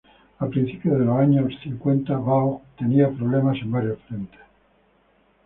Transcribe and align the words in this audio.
A 0.39 0.47
principios 0.47 0.97
de 0.97 1.05
los 1.05 1.19
años 1.19 1.53
cincuenta 1.61 2.17
Waugh 2.17 2.63
tenía 2.75 3.07
problemas 3.07 3.57
en 3.61 3.69
varios 3.71 3.99
frentes. 4.09 4.41